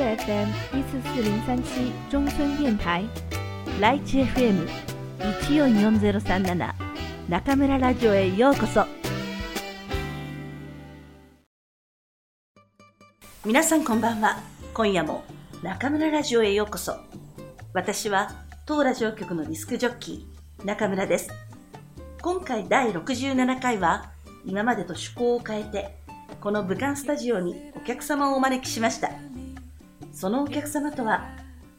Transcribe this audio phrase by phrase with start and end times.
[0.00, 3.04] FM 一四四零三七中村電台
[3.80, 4.66] ライチ FM
[5.46, 6.74] 一四四ゼロ三七
[7.28, 8.86] 中村ラジオへようこそ。
[13.44, 14.38] 皆さんこんばんは。
[14.72, 15.22] 今夜も
[15.62, 16.96] 中村ラジオへようこそ。
[17.74, 18.32] 私は
[18.66, 21.28] 当ラジオ局のディスクジョッキー中村です。
[22.22, 24.10] 今回第67回は
[24.46, 25.96] 今までと趣向を変えて
[26.40, 29.29] この武漢スタジオにお客様をお招きしました。
[30.12, 31.28] そのお客様とは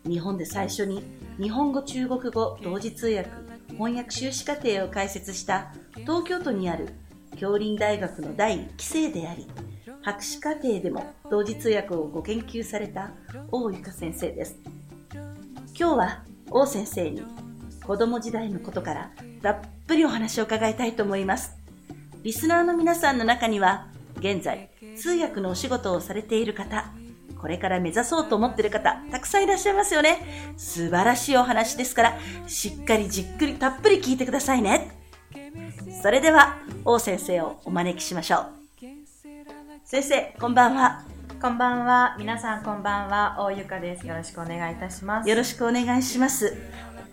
[0.05, 1.03] 日本で最初に
[1.39, 3.29] 日本語中国語同時通訳
[3.69, 6.89] 翻訳修士課程を開設した東京都にある
[7.37, 9.47] 京林大学の第1期生であり
[10.03, 13.11] 博士課程でも同時通訳をご研究された
[13.51, 14.57] 大由香先生です。
[15.77, 17.23] 今日は王先生に
[17.85, 19.11] 子供時代のことから
[19.43, 21.55] たっぷりお話を伺いたいと思います。
[22.23, 23.87] リスナーの皆さんの中には
[24.17, 26.90] 現在通訳のお仕事をされている方
[27.41, 34.91] これから目指そうと思っている方たくさんいらっしゃいますよね素晴らしいお話ですからしっかりじっくりたっぷり聞いてくださいね
[36.01, 38.45] それでは王先生をお招きしましょう
[39.83, 41.03] 先生こんばんは
[41.41, 42.15] こんばんは。
[42.19, 43.35] 皆さんこんばんは。
[43.39, 44.05] 大ゆかです。
[44.05, 45.27] よろしくお願いいたします。
[45.27, 46.55] よろしくお願いします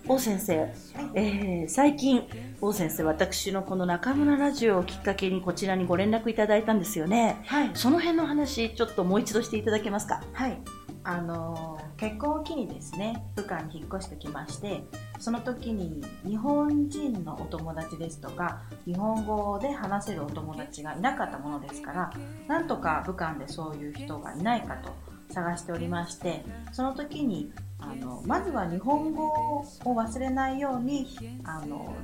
[0.06, 0.72] 王先生、
[1.14, 2.22] えー最近
[2.60, 7.70] 王先生私のこの中村ラジオをきっかけにこちらにご連絡いただいたんですよねはい。
[7.74, 10.22] その辺の話ちょっともう一度していただけますか？
[10.32, 10.58] はい。
[11.04, 14.84] あのー結婚を機にですね、武漢に引っ越してきまして、
[15.18, 22.12] その時に日本人のお友達ですとか、日本語で話せるお友達がいなかったものですから、
[22.46, 24.90] なんとか武漢でそういう人がいないかと
[25.30, 31.06] 探しておりまして、その時に、あの、まずは日本語を忘れないように、
[31.44, 31.94] あの、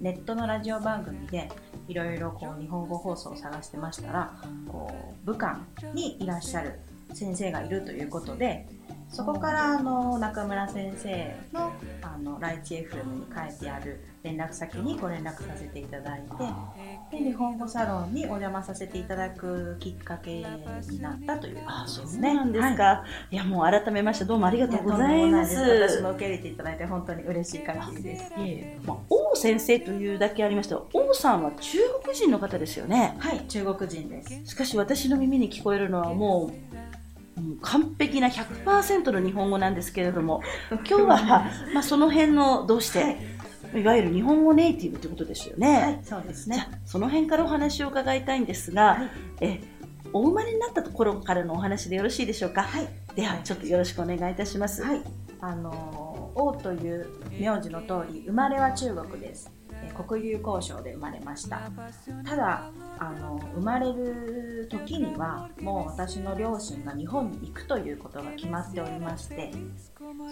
[0.00, 1.48] ネットのラジオ番組で
[1.88, 4.32] いろいろこう日本語放送を探してましたら
[4.68, 4.90] こ
[5.24, 5.58] う武漢
[5.92, 6.78] にいらっしゃる
[7.14, 8.66] 先生がいるということで
[9.10, 16.22] そこからあの中村先生のあのライチ FM に書いてある連絡先にご連絡させていただい
[17.10, 20.44] てで日本語サロンにお邪魔させていただくきっかけ
[20.90, 22.34] になったというこあとそうですね。
[22.34, 25.56] なんですはいか、い、やもう改めましてどうもありがとうございます。
[25.56, 28.32] 私も受け入れていただいて本当に嬉しい限りです。
[28.84, 33.16] まあ、王先生というだけありましたが王さんは中国人の方ですよね。
[33.18, 34.50] はい、中国人です。
[34.50, 36.78] しかし私の耳に聞こえるのはもう
[37.60, 43.80] 完璧な100%の日本語なんですけれども今日は、まあ、その辺のどうして、はい。
[43.80, 46.56] い、わゆる日本語ネイティブということですよね、はい、そうですね。
[46.56, 49.10] じゃあその辺からお話を伺いたいんですが、はい。
[49.40, 49.60] え
[50.12, 52.88] お生まれになったところからのお話でよろしいでしょうか、はい。
[53.14, 55.02] ではちょっとよろしくお願いいたします、はい、
[55.40, 59.57] あの王という名字の通り生まれは中国です。
[59.98, 61.70] えー黒竜交渉で生まれました。
[62.24, 69.52] ただあの生まれる時にはもう私の両親が日本に行くということが決まっておりまして、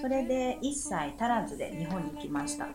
[0.01, 2.69] それで1歳足らずで日本に行きました。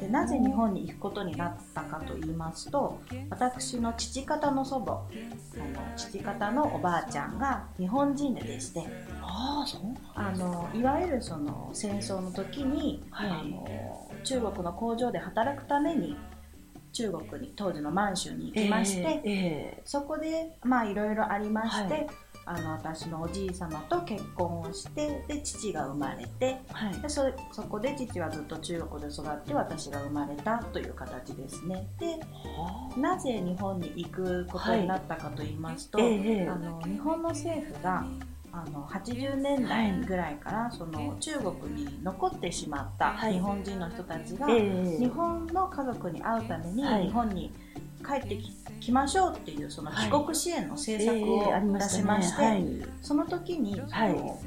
[0.00, 8.84] でなぜ日本に行くことになったかと言いますと、私の父方の祖母、あの父方のおばあちゃんが日本人ででして。
[9.22, 9.80] ああそう
[10.14, 16.16] あのいわゆるその戦争の時に、はいあの中国の工場で働くために
[16.92, 22.06] 中国に当時の満州に行きまして、ええそこでまあいろいろありまして、はい。
[22.48, 27.02] あの私のおじい様と結婚をしてで父が生まれてはい。
[27.02, 31.88] でそそこで父はずっと中国で育って私が生まれたという形ですね。
[31.98, 32.20] で
[32.96, 36.06] なぜ日本に行くことになったかと言いますと、はい。
[36.06, 36.48] ええ。
[36.48, 38.06] あの日本の政府が
[38.56, 43.34] あの80年代ぐらいから、その中国に残ってしまったはい。
[43.34, 44.98] 日本人の人たちが、ええ。
[44.98, 47.04] 日本の家族に会うためにはい。
[47.04, 47.52] 日本に
[48.06, 48.50] 帰ってき
[48.80, 50.10] きましょうっていうそのはい。
[50.10, 52.66] 帰国支援の政策を出ましまして、はい。
[53.02, 54.12] その時に、はい。
[54.12, 54.40] その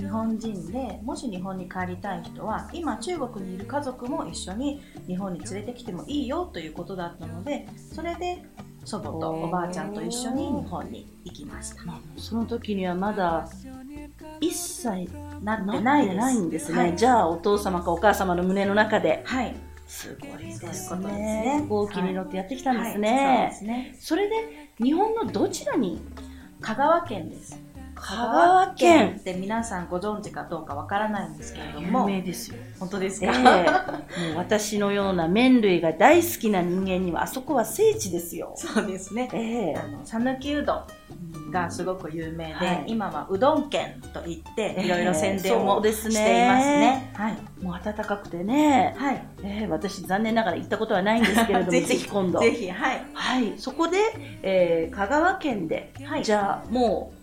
[0.00, 8.42] 日本人でもし日本に帰りたい人は今中国にいる家族も一緒に日本に連れてきてもいいよということだったのでそれで
[8.84, 11.82] 祖母とおばあちゃんと一緒に日本に行きました。
[12.16, 13.48] その時にはまだ
[14.40, 15.08] 一切
[15.42, 16.12] なってなないです。
[16.12, 19.54] ってないんですね、はいじゃあお父様かお母様の胸の中ではい。
[19.86, 23.96] すごいですねね飛行機に乗ってやってきたんですはいそうねで、すね。
[23.98, 26.00] それで日本のどちらに？
[26.60, 27.58] 香川県です。
[28.00, 38.54] 香川県って皆さんご存知かどうかわからないんですけれど有も、名ですよ本当ですえか、えもう私のような麺類が大好きな人間にはあそこは聖地ですよ。
[38.56, 39.28] そうですね。
[39.32, 47.12] ええあの讃岐うどんがすごく有名で、はい今はうどん県と言ってええいろいろ宣伝そもうですねしていますね。
[47.14, 47.38] はい。
[47.62, 49.22] もう暖かくてね、はい。
[49.44, 52.40] ええ私残念ながら行ったことはないんですけれども、 ぜひ今度。
[52.40, 53.06] ぜひ、はい。
[53.12, 53.98] はい、そこで、
[54.42, 57.19] えー香川県で、はいじゃあもう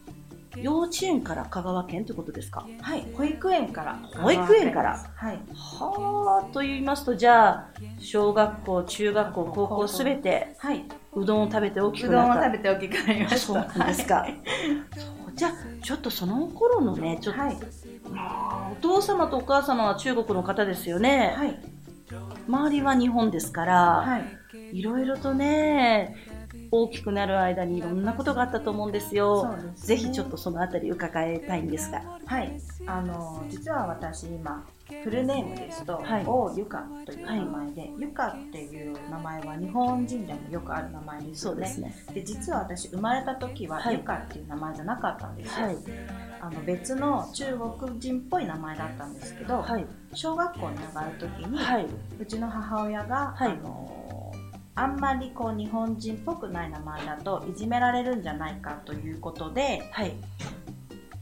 [0.62, 2.68] 幼稚園から香川県ってことですか？
[2.82, 4.00] はい、保育園から。
[4.16, 5.40] 保育園からはい。
[5.54, 7.70] はあと言いますとじゃあ
[8.00, 10.84] 小学校中学校高校すべてはい。
[11.14, 13.38] うどんを食べて大きうどんをくなった食べて大きくなりました。
[13.38, 14.36] そうなんですかはい
[14.96, 15.52] そうじゃあ
[15.84, 17.58] ちょっとその頃のねちょっと、はい。
[18.12, 21.60] まあお父様とお母様は中国の方ですよね、はい。
[22.48, 24.78] 周りは日本ですから、はい。
[24.78, 26.16] いろいろとね
[26.72, 29.42] 大きくなる間にいろんなことがあったと思うんですよ。
[29.42, 29.72] そうですね。
[29.76, 32.02] ぜひちょっとそのあたり伺いたいんですが。
[32.26, 32.60] はい。
[32.86, 34.66] あの、実は私今、
[35.04, 36.26] フルネームですと、はい。
[36.26, 41.36] 王ゆかという名前で、ゆかっていう名前は日本人でもよくある名前ですよね。
[41.36, 41.96] そうですね。
[42.14, 43.96] で実は私生まれた時は、はい。
[43.98, 45.78] ゆかっていう名前じゃなかったんですよ、はい。
[46.40, 49.86] あの別の中国人っぽい名前だったんですけど、はい。
[50.14, 51.88] 小学校に上がる時に、はい。
[52.20, 53.52] うちの母親が、はい。
[53.52, 54.07] あの
[54.78, 60.14] あんまりこう日本人っぽくない名前だといじめられるんじゃないかということではい。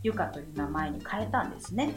[0.04, 1.92] ゆかという名前に変えたんですね。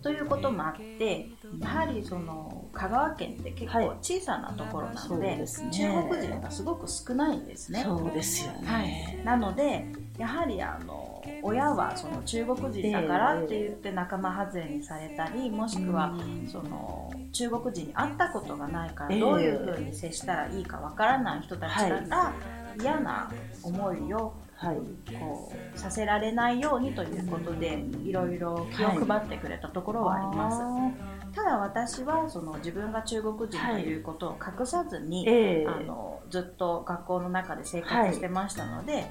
[0.00, 5.70] ということもあってやはりその香川県って結構小さなところなので,、ですね。
[5.72, 7.82] 中国人がすごく少ないんですね。
[7.82, 9.86] そうですよね、はい、なので
[10.18, 16.48] やはりあの親はその中国人だからって言って仲間外れにされたりもしくはうん。
[16.48, 19.20] その中国人に会ったことがないからええ。
[19.20, 22.32] どういうふうに接したらいいかわからない人たちから
[22.80, 23.30] 嫌な
[23.62, 24.76] 思いをはい。
[25.18, 31.34] こうさせられないようにということでいろいろ気を配ってくれたところはあります。
[31.34, 35.66] ただ私はその自分が中国人ということを隠さずに、ええ。
[35.66, 39.06] あのずっと学校の中で生活してましたので、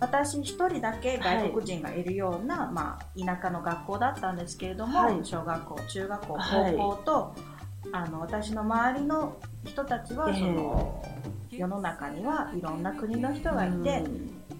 [0.00, 5.24] 私一人だけ外国人がいるような、まあ、田舎の学校だったんですけれども、はい。
[5.24, 6.74] 小学校中学校はい。
[6.76, 7.34] 高校と、
[7.92, 10.38] あの私の周りの人たちはええ。
[10.38, 11.02] その、
[11.50, 14.04] 世の中にはいろんな国の人がいて、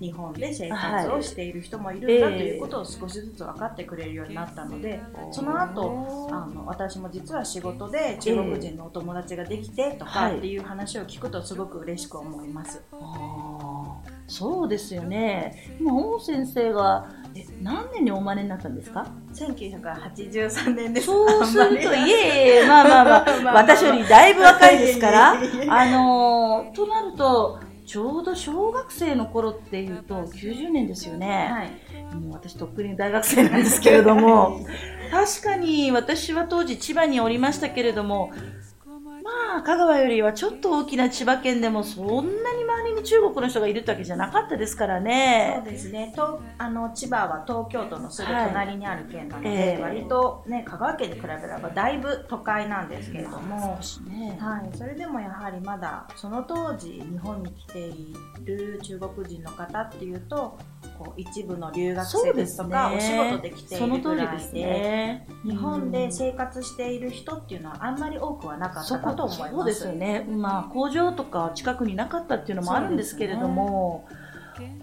[0.00, 5.00] 日本で生活をしている人もいるんだとはいいうことを少しずつ分かってくれるようになったので、
[5.32, 10.38] その後あの私も実は仕事で中国人のお友達ができてとかはい。
[10.38, 12.82] っていう話を聞くとすごく嬉しく思います。
[12.93, 13.48] あー
[14.28, 21.06] そうですよね今王先生がえ何年にお生まれになったんですか？1983年です。
[21.06, 25.36] そうすると、いえいえ、まあまあまあ、 まあまあ私よりだいぶ若いですから、あ
[25.86, 31.48] のーとなると、ちょうど小学生の頃っていうと90年ですよね。
[31.50, 32.14] はい。
[32.16, 34.60] もう私とっくに大学生なんですけれども、
[35.10, 38.30] 確かに私は当時千葉におりましたけれども、
[39.22, 45.62] まあ、香川よりはちょっと大きな千葉県でもそんなに周りに中国の人がいるってわけじゃなかったですからそうね。
[45.65, 46.12] ですね。
[46.15, 53.79] とあの千葉は東京都のすぐ隣にある県なので、ええ割とね香川県に比べればだいぶ都会なんですけれども
[54.09, 54.37] ね。
[54.41, 58.15] はい、それでもやはりまだその当時日本に来てい
[58.45, 60.59] る中国人の方っていうと
[60.99, 65.27] こう一部の留学生ですとかお仕事で来ていそのるぐらい通りですでね。
[65.45, 69.55] 日本で生活している人っていうのはあんまり多くはなかったかと思います。
[69.55, 74.06] そうですよね、まあ、工場とか近くになかったっていうのもあるんですけれども、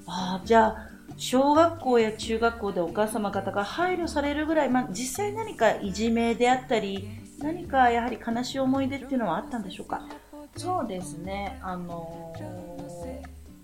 [0.08, 7.08] あーじゃあ小学校や中学校でお母様方が配慮されるぐらい、まあ、実際何かいじめであったり
[7.40, 10.02] 何かやはり悲しい思い出っていうのはあったんでしょうか？
[10.58, 12.65] そうですね、あのー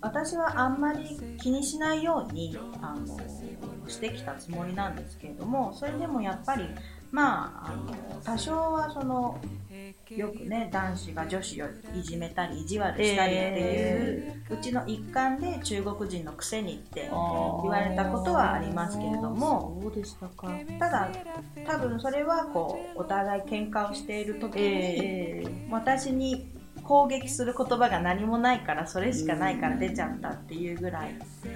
[0.02, 3.52] 私はあんまり気にしないように、あのー
[3.88, 6.64] してきたつもりなんですけれどもそれでもやっぱり
[7.12, 7.94] まあ、あの
[8.24, 9.38] 多少はその
[10.08, 19.78] よくね男子が女子をいじめたり意地悪したりっていう、うちの一環で中国人のくせにって言われたことはありますけれども
[20.78, 21.10] ただ
[21.66, 26.61] 多分それはこうお互い喧嘩をしている時に、ええ私に
[26.92, 31.14] 攻撃する言葉が何もないからそれしかないから出ちゃったっていうぐらい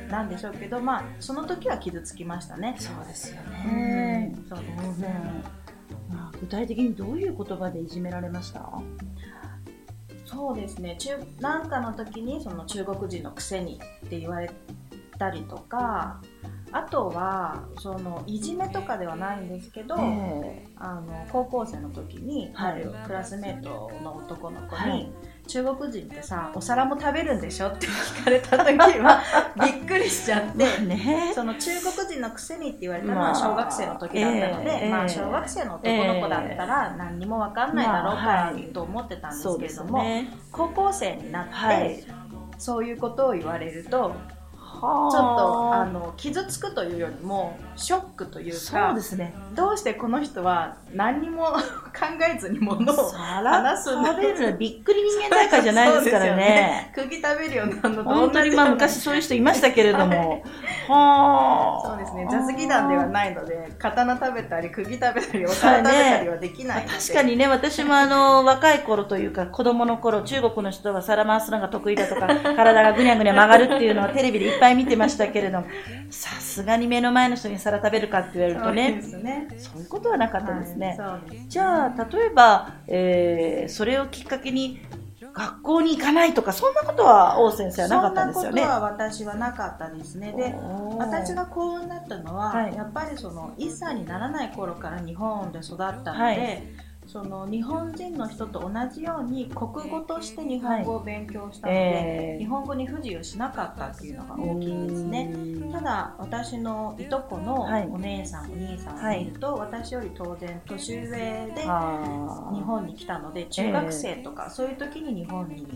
[0.08, 2.74] なんでしょうけどまあその時は傷つきましたね。
[2.78, 4.34] そうですようね、ん。
[4.48, 5.44] そう当然、
[6.08, 8.66] まあ、具体的にどういう言葉でいじめられました？
[10.24, 10.96] そうですね。
[10.98, 14.50] 中なんかの時にその中国人のくせにって言われ
[15.18, 16.22] たりとか
[16.76, 22.86] あとはそのいじめとかではないんですけど、えあの高校生の時に、はい。
[23.06, 25.10] クラスメートの男の子に、はい。
[25.46, 29.22] 中国人ってさお皿も食べるんでしょって聞かれた時は
[29.64, 30.64] びっくりしちゃって。
[30.82, 31.32] えね。
[31.34, 40.28] その中国人のくせにって言われたのまあは小学生の時だったので、ええまあ小学生の男の子だったら何にも分かんないだろうかと思ってたんですけれども、ね。
[40.52, 42.04] 高校生になって、はい。
[42.58, 44.14] そういうことを言われると
[44.76, 49.34] ちちょっとあの傷つくというよりもショックというそうかですね。
[49.54, 51.46] どうしてこの人は何にも
[51.96, 56.90] 考えずに物を皿話すんだ食べるのびっくり人間大会じゃないですからね。
[56.94, 60.42] 釘食べるようなのと本当にまあ昔そういう人いましたけれども、
[60.88, 61.88] はあ。
[61.88, 62.28] そうですね。
[62.30, 75.66] 雑技団ではないので刀食べたり釘食べたりお皿食べたりはできないので、確かにね、私もあの、 若い頃というか、子供の頃、中国の人は皿回すのが得意だとか、体がぐにゃぐにゃ曲がるっていうのはテレビでいっぱい見てましたけれども、
[76.10, 80.96] さすがに目の前の人に皿食べるかって言われるとそうでね、そういうことはなかったですね。
[80.98, 84.80] はいじゃあ、例えば、えー、それをきっかけに、
[85.32, 88.62] 学校に行かないとか、そんなことは王先生はなかったんですよね。
[88.62, 90.32] そんなことは私はなかったですね。
[90.32, 90.54] で
[90.98, 92.74] 私が幸運だったのは、はい。
[92.74, 96.62] やっぱりその1歳にならない頃から日本で育ったので、はい
[97.06, 102.38] その日本人の人と同じように国語として日本語を勉強したので、えー。
[102.38, 105.34] 日本語に不自由しなかったっていうのが大きいですね。
[105.72, 115.66] ただ私のいとこのはいお姉さん、お兄さんを見ると、私より当然年上で日本に来たので中学生とかそういう時に日本に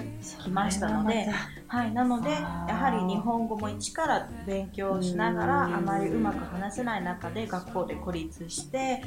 [0.42, 1.28] 来ましたので、
[1.68, 9.02] はい、なのでやはり日本語も一から勉強しながらうんあまりうまく話せない中で学校で孤立して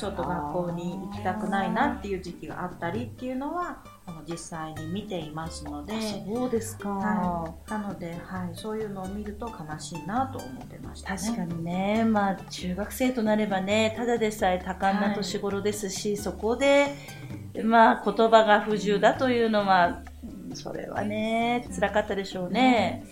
[0.00, 5.92] ちょっと学校に行きたくないなっていう時期があったりっていうのはあの実際に見ていますので。
[6.26, 6.88] そうですか。
[6.88, 11.20] はなので、はい、そういうのを見ると悲しいなと思ってました、ね。
[11.20, 16.94] 確かにね、まあ、中学生となればね、ただでさえ多感な年頃ですし、そこで、
[17.62, 23.04] まあ、言葉が不自由だというのは、うんそれはね、辛かったでしょうね。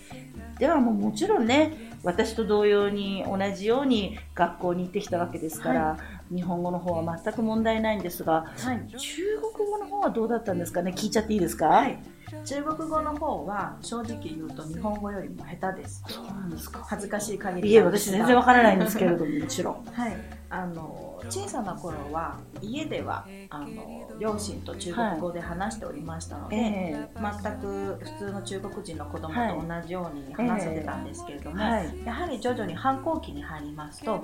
[0.58, 5.98] ではもうもちろんね、私と同様に同じように学校に行ってきたわけですから、
[6.30, 9.22] 日本語の方は全く問題ないんですが、はい、中
[9.54, 10.92] 国語の方はどうだったんですかね？
[10.96, 11.98] 聞いちゃっていいですか、はい、
[12.44, 16.02] 中国語の方は正直言うと日本語よりも下手です。
[16.08, 16.80] そうなんですか。
[16.84, 19.84] 恥ずかしい限りいえ、私全然わからないんですけれども、もちろん。
[19.86, 20.16] はい、
[20.50, 32.02] あの小さな頃は家ではあの両親と中国語で話しておりましたので、え全く普通の中国人の子供と同じように話せてたんですけれども、はい。
[32.04, 34.22] やはり徐々に反抗期に入りますと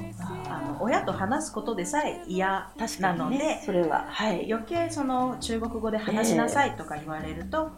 [0.49, 4.07] あの親と話すことでさえ嫌なので、ね、それは。
[4.09, 4.51] はい。
[4.51, 7.71] 余計その中国語で話しなさいとか言われると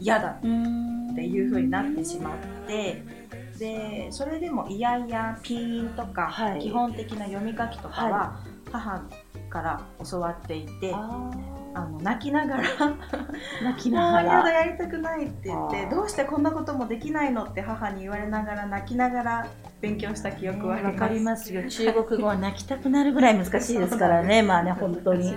[0.00, 3.19] 嫌だっていう風になってしまって
[3.60, 6.60] でそれでもいやいやピンとか、はい。
[6.60, 8.40] 基本的な読み書きとかは
[8.72, 9.02] 母
[9.50, 11.30] から教わっていて、あ
[11.74, 12.96] あの泣きながらー
[13.62, 14.50] 泣きながやだら。
[14.50, 19.46] やりたくないって言ってどうしてこんなこともできないのって母に言われながら泣きながら
[19.80, 21.00] 勉強した記憶はあります。
[21.02, 21.68] わかりますよ。
[21.68, 24.42] 中国語は泣きたくなるぐらい難しいですからね。
[24.42, 25.34] まあね、本当に。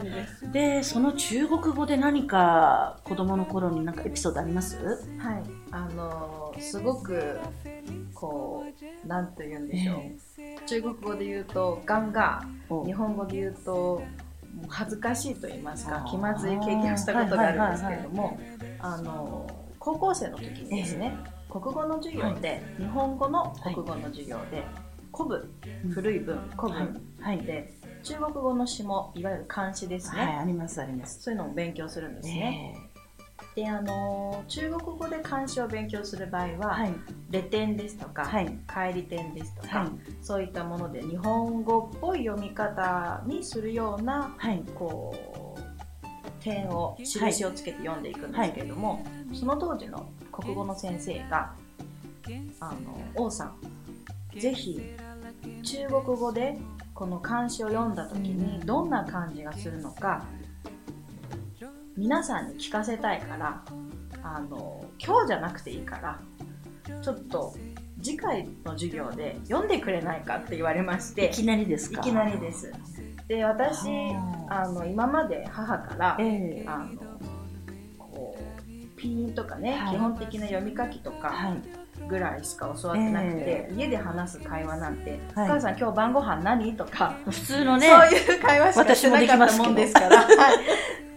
[0.51, 4.77] で、その中国語で何か子供の頃に何かエピソードあります？
[5.17, 7.39] はい、あのすごく
[8.23, 8.63] こ
[9.05, 12.85] うなんと言うんでしょう、中国語で言うとガンガお。
[12.85, 14.01] 日本語で言うと
[14.69, 18.39] 恥ずかしいと言いますか気まずい経験をしたことがあるんですけれども
[18.79, 21.17] あの高校生の時にですね、
[21.49, 24.63] 国語の授業で、日本語の国語の授業で
[25.13, 25.49] 古文、
[25.91, 27.39] 古い文古文はい。
[27.39, 31.21] で、中国語の詩もいわゆる漢詩ですね、はい、あります、あります。
[31.21, 32.77] そういうのを勉強するんですね、
[33.55, 36.93] であの中国語で漢詩を勉強する場合は、はい。
[37.29, 38.47] レ点ですとか、はい。
[38.67, 39.89] 帰り点ですとか、はい。
[40.21, 44.63] そういったもので日本語っぽい読み方にするようなはい。
[44.75, 51.53] こう点を印をつけて読んでいくんですけれども、その当時の国語の先生が
[52.59, 53.57] あの王さん
[54.37, 54.81] ぜひ
[55.63, 56.57] 中国語で
[56.93, 60.25] この漢詩を読んだ時にどんな感じがするのか
[61.97, 63.63] 皆さんに聞かせたいから
[64.23, 66.19] あの今日じゃなくていいから
[67.01, 67.53] ちょっと
[68.01, 72.01] 次回の授業で読んでくれないかって言われましていきなりですか？
[72.01, 72.71] いきなりです。
[73.27, 73.87] で私
[74.49, 76.65] ああの今まで母から、ええ。
[76.67, 76.99] あの
[77.97, 79.95] こうピーンとかね、はい。
[79.95, 81.61] 基本的な読み書きとかはい。
[82.09, 90.17] ぐらいしか教わってなくて、え家で話す会話なんて「はいお母さん今日晩ご飯何?」とか、普通のね、そういう会話しかしてなかったもんですから。
[90.21, 90.23] は
[90.53, 90.57] い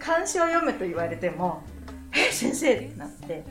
[0.07, 1.61] 漢詩を読めと言われても
[2.15, 3.43] 「え先生!」ってなって。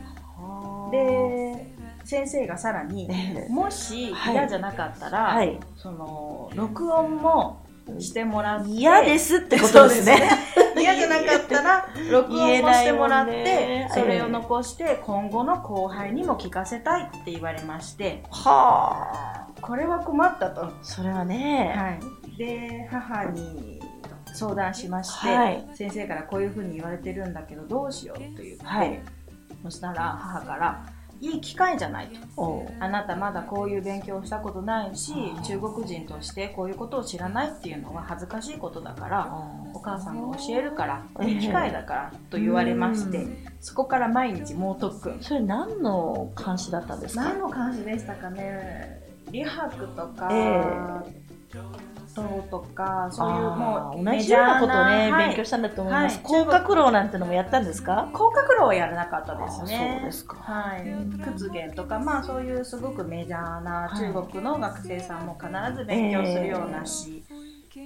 [0.91, 3.53] で先生がさらにええ。
[3.53, 4.35] もしはい。
[4.35, 5.59] 嫌じゃなかったら、はい。
[5.77, 7.67] その録音も
[7.99, 10.31] してもらって嫌ですってことですね。
[10.79, 13.89] 嫌じゃなかったら 録音もしてもらってね。
[13.93, 18.23] それを残して今後の後輩にも聞かせたいって言われまして。
[18.31, 19.47] はあ。
[19.61, 23.81] これは困ったと、それはね、はい、で母に
[24.37, 25.69] 相談しまして、はい。
[25.75, 29.00] 先生からこういうふうに言われてるんだけどどうしようと言って、はい。
[29.64, 30.87] そしたら母から
[31.19, 32.69] いい機会じゃないと。
[32.78, 35.14] あなたまだこういう勉強をしたことないし
[35.45, 39.33] 中国人としてこういうことを知らないっていうのは恥ずかしいことだから
[39.73, 41.31] お母さんが教えるからええ。
[41.31, 43.47] いい機会だからと言われまして、うん。
[43.61, 45.19] そこから毎日猛特訓。
[45.23, 47.25] それ何の監視だったんですか？
[47.25, 49.00] 何の漢詩でしたかね？
[49.30, 51.26] リハクとか、え
[52.14, 56.16] トとかそういうあもうー同じようなことをね、はい勉強したんだと思います。
[56.16, 58.09] はい甲殻楼なんてのもやったんですか？
[58.14, 59.97] 甲殻楼はやらなかったですね。
[59.99, 60.83] あそうですかはい。
[61.23, 67.23] 屈原とか、まあそういうすごくメジャーな中国の学生さんも必ず勉強するような詩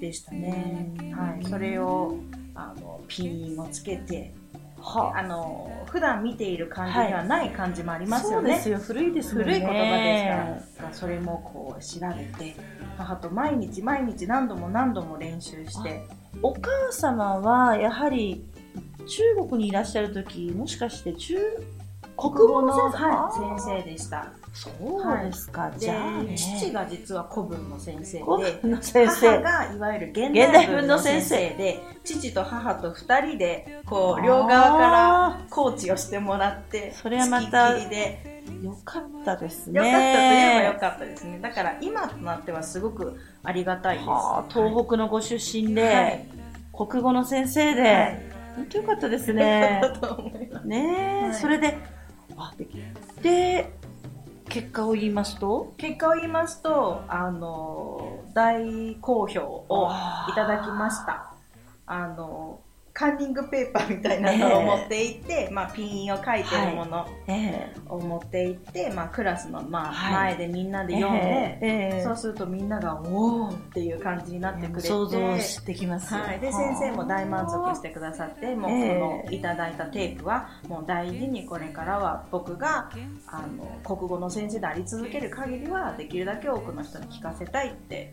[0.01, 0.93] でしたね。
[1.03, 1.45] えーはい。
[1.45, 2.15] それを、
[2.55, 4.33] あの、ピンをつけて、
[4.81, 8.51] はあの、普段見ている漢字にはない漢字もありますよね。
[8.51, 9.45] そうですよ、古いですね。
[9.45, 12.57] 古い言葉ですから、それもこう調べて、
[12.97, 16.07] 母と毎日毎日何度も何度も練習して、
[16.43, 18.45] お母様はやはり
[19.07, 21.37] 中国にいらっしゃる時もしかして中
[22.21, 24.33] 国語の先生,、はい、先生でした。
[24.53, 29.43] そうですか、でじゃあ、ね、父が実は古文の先生古で、母生。
[29.43, 39.79] がいわゆる現現代代文の先先生生で、父と母と二人で、こう、両側からコーチをしてもらって、それはまたりで、よかったですね。
[39.79, 41.39] よかったといえばよかったですね。
[41.41, 44.09] だから今となってはすごくありがたいです。
[44.09, 46.27] はあ東北のご出身で、はい。
[46.73, 48.23] 国語の先生で、はい。
[48.57, 49.81] 本当よかったですね。
[49.81, 49.83] ね。
[50.01, 51.35] と思い。
[51.35, 51.79] それで、
[52.41, 52.55] あ
[53.23, 53.73] で、
[54.49, 59.91] 結果を言いますと、結果を言いますと、あの、大好評を
[60.29, 61.35] いただきました。
[61.87, 62.61] あの、
[62.93, 67.73] カンニングペーパーみたいなのを持っていって、まあ、ピンを書いてるものえ。
[67.89, 70.37] を持っていって、まあ、クラスの、まあ、はい。
[70.37, 76.21] 前でみんなえで読んで、えええそうするとみんなが、おーっていう感じになってくれて、想像してきますよ。
[76.21, 78.99] はい、で先生も大満足してくださってもうこえ。
[78.99, 82.91] のえいただいたテープはもう大事にこれからは僕が
[83.27, 88.13] あの国語の先生であり続ける限りはできるだけ多くの人に聞かせたいって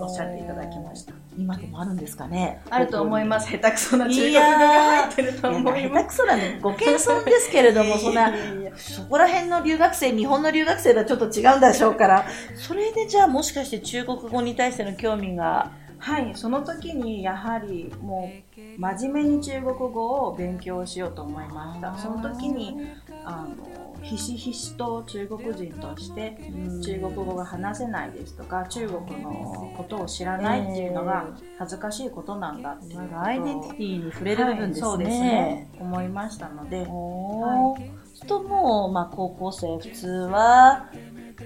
[0.00, 1.12] おっしゃっていただきました。
[1.36, 2.60] 今でもあるんですかね。
[2.70, 3.28] あると思いす。
[3.28, 5.92] ます下手くそな中国い語が入ってると思います。
[5.94, 8.32] 下手くそなの、ご謙遜ですけれども、そんな、
[8.76, 15.70] そこら辺の留学生、日本の留学生とはちょっと違うんでしょうから、それでじゃあもしかして中国語に対しての興味が、
[16.04, 21.96] はいその時にやはりもう真面目に中国語を勉強しようと思いました。
[21.96, 22.76] その時に
[23.24, 26.36] あのひしひしと中国人として
[26.84, 31.26] 中国語が話せないですとか中国のことを知らないっていうのが
[31.58, 34.86] 恥ずかしいことなんだっていうことをアイデンティティに触れる部分ですね。
[34.86, 35.68] はいそうですね。
[35.80, 36.84] 思いましたので。
[36.86, 38.26] おー。
[38.26, 40.90] ともう、まあ、高校生普通は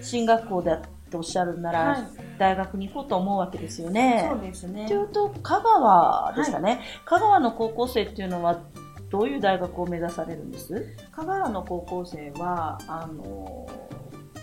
[0.03, 4.29] 進学校だっておっしゃるなら、はい大学に行こうと思うわけですよね。
[4.31, 4.87] そうですね。
[4.87, 8.61] というと香川でしたね、香川の高校生っていうのは
[9.11, 10.97] どういう大学を目指されるんです？
[11.13, 13.69] 香川の高校生はあの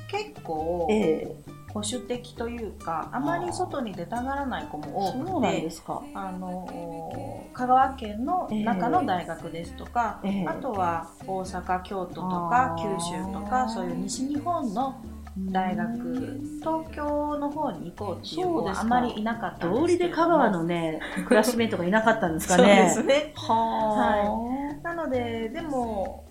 [0.10, 1.36] 結構え
[1.74, 5.70] 保守的というかあまり外に出たがらない子も多くて。
[6.14, 10.46] あの香川県の中の大学ですとか、ええ。
[10.46, 12.98] あとは大阪京都とあかー。
[12.98, 14.96] 九州とかそういう西日本の
[15.38, 22.76] 大学東京の方に行こうっていう子はあまりいなかったん道理ですけれどもで香川のね、クラスメートがいなかったんですかそうね。
[22.84, 23.34] ですね。
[23.36, 26.26] はなのででも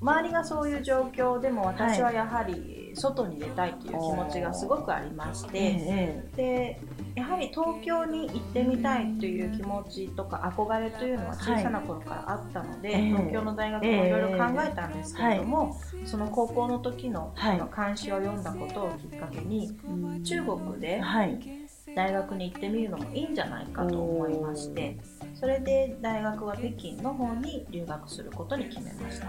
[0.00, 5.48] 周りがそういう状況でも私はやはり外に出たいという気持ちがすごくありましい。
[5.50, 6.80] て、ええで
[7.14, 21.66] やはり東京に行ってみたいという気持ちとか憧れというのは小さな頃からあったので、はい東京の大学もいろいろ考えたんですけれども、その高校の時のはいその漢詩を読んだことをきっかけにうん中国ではい。
[21.94, 24.98] 大学に行ってみるのもいいんじゃないかと思いまして
[25.34, 29.28] それで大学は北京の方に留学することに決めました。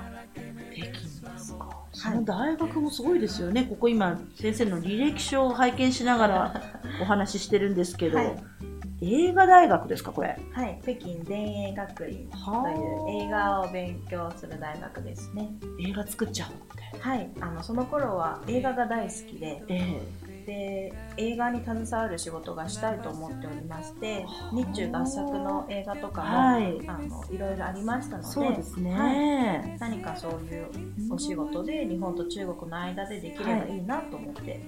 [0.74, 1.07] 北。
[1.98, 3.66] その大学もすごいですよね。
[3.66, 6.62] ここ今、先生の履歴書を拝見しながら
[7.02, 8.36] お話ししてるんですけど、はい。
[9.02, 10.38] 映画大学ですか、これ？
[10.54, 12.28] はい、北京田営学院。
[12.30, 12.76] とはい。
[12.76, 15.50] う映画を勉強する大学ですね。
[15.80, 16.58] 映画作っちゃおうっ
[16.98, 17.00] て。
[17.00, 19.64] はい、あのその頃は映画が大好きで。
[19.68, 20.02] え
[20.48, 26.88] で映画に携わる仕事がしたいと思っておりまして日中合作の映画とかも、はい。
[26.88, 28.94] あのいろいろありましたのえでそうですね。
[28.94, 29.78] はい。
[29.78, 30.68] 何かそういう
[31.12, 33.78] お仕事で日本と中国の間でできればい。
[33.78, 34.62] いなと思って、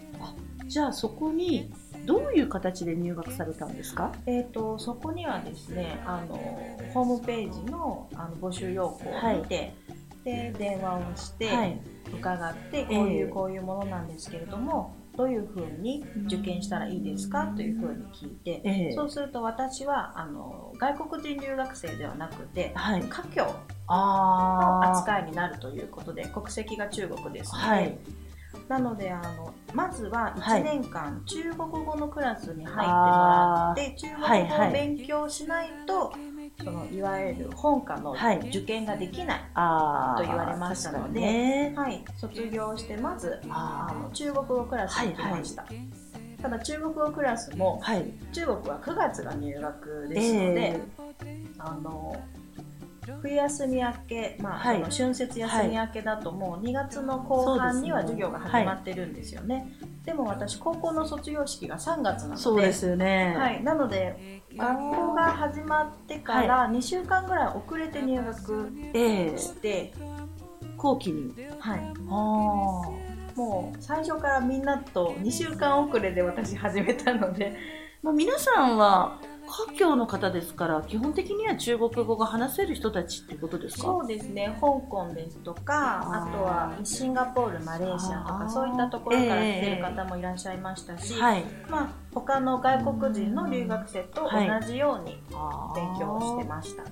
[0.67, 1.71] じゃあそこに
[2.05, 4.11] どういう形で入学されたんですか？
[4.25, 6.35] えー、とそこにはですねあの
[6.93, 9.73] ホームページのあの募集要項を見て、
[10.25, 11.79] で電話をして、はい。
[12.13, 13.31] 伺ってこういう、ええ。
[13.31, 23.03] こういうものなんですけれどもどういうふうに受験したらいいですかというふうに聞いて、ええそうすると私はあの外国人留学生ではなくてはい。
[23.03, 24.89] 華僑の。
[24.91, 27.97] 扱いになるということで国籍が中国ですので、はい。
[28.69, 36.13] なのであのまずははい1年間中国語のクラスに入ってもらって、中はいはい国語を勉強しないと
[36.63, 38.39] そのいわゆる本科のはい。
[38.49, 45.65] 受験ができない、あーと言われましたのではい、卒業してまずああの中国語クラスに行きました、
[46.41, 48.05] ただ中国語クラスもーはい。
[48.33, 50.81] 中国は9月が入学ですので、
[51.25, 52.15] えあの
[53.21, 54.77] 冬休み明け、まあはい。
[54.77, 59.73] その春節休み明けだともう2月の後半には授業が始まってるんですよね。
[60.05, 63.35] でも私高校の卒業式が3月なのでそうですよね。
[63.37, 69.93] はい、なので学校が始まってから2週間ぐらい遅れて入学ええして、
[70.77, 71.33] 後期に。
[71.59, 73.35] はい、ああ。
[73.35, 77.55] もう最初からみんなと2週間遅れで私始めたので
[78.01, 79.19] まあ、皆さんは
[79.49, 83.83] 華僑の方ですから基本的には中国語が話せる人たちってことですか？
[83.83, 84.55] そうですね。
[84.62, 95.15] 香港ですとかあとはシンガポールマレーシアとかそういったところから来てる方もいらっしゃいましたし、はいまあ、他の外国人の留学生と同じように
[95.75, 96.83] 勉強をしてすました、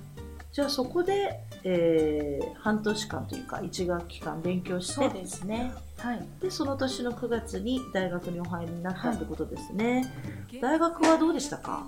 [0.58, 5.72] じゃあそこで、えー半年間というか1学期間勉強してそうですね。
[5.96, 6.26] はい。
[6.40, 10.12] でその年の9月に大学にお入りになったってことですね、
[10.60, 11.86] 大学はどうでしたか？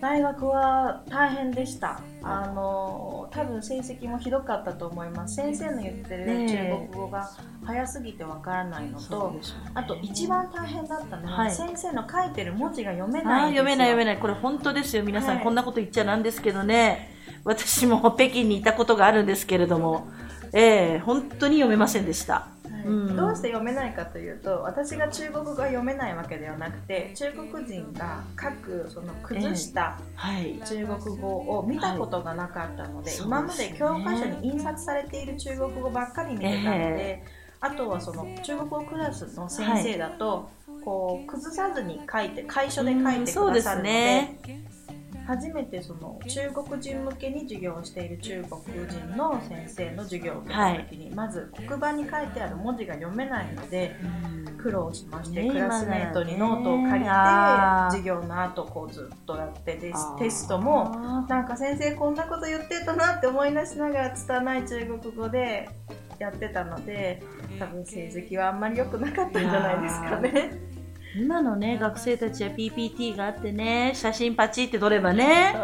[0.00, 2.00] 大学は大変でした。
[2.22, 5.36] あの多分成績もひどかったと思います。
[5.36, 6.56] 先生の言ってる中
[6.90, 7.30] 国語が
[7.64, 9.40] 早すぎてわからないのと、ね。
[9.74, 11.50] あと一番大変だったのは、はい。
[11.50, 14.18] 先生の書いてる文字が読めあない読めない読めない。
[14.18, 15.02] これ本当ですよ。
[15.02, 15.44] 皆さん、はい。
[15.44, 20.08] こんなこと言っちゃなんですけどね私も北京にいたことがあるんですけれども
[20.52, 22.34] ええ本当に読めませんでした。
[22.34, 22.48] は
[22.84, 22.86] い。
[22.86, 30.60] うんどうして読めないかというと私が中国語が読めないわけではなくて中国人が書くその崩したはい。
[30.64, 33.20] 中国語を見たことがなかったので、はい。
[33.20, 37.24] 今まで教科書に印刷されている中国語ばっかり見てたので、
[37.60, 40.50] あとはその中国語クラスの先生だと、
[40.84, 44.38] こう崩さずに書いて楷書で書いてくださるのでね
[45.30, 53.94] 初めてその中国人向けに授業をしている中国人の先生の授業を受けた時に、まず黒板に書いてある文字が読めないので
[54.58, 57.10] 苦労しまして、ねクラスメートにノートを借りて
[57.90, 60.90] 授業の後こうずっとやってでテストも
[61.28, 65.68] なんか先生こんなこと言ってたなって思い出しながら拙い中国語で
[66.18, 67.22] やってたので
[67.58, 70.79] 多分成績はあんまり良くなかったんじゃないですかね。
[71.16, 75.54] 今のね学生たちは PPT があってね写真パチって撮ればね。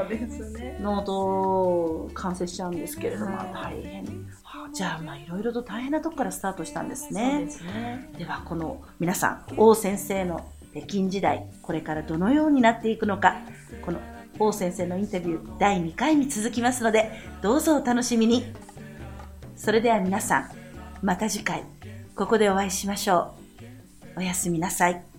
[0.80, 3.82] ノートを完成しちゃうんですけれども、はい。
[3.82, 4.04] 大変。
[4.42, 8.10] はあじゃあまあいろいろと大変なとこからスタートしたんですそうねですね。
[8.18, 13.36] ではこの皆さん王先生の北京時代これからどのようになっていくのか
[13.84, 14.00] この
[14.38, 18.44] 王先生のインタビュー第2回に続きますのでどうぞお楽しみに。
[19.56, 20.50] それでは皆さん
[21.02, 21.62] また次回
[22.14, 23.34] ここでお会いしましょ
[24.16, 24.18] う。
[24.18, 25.15] おやすみなさい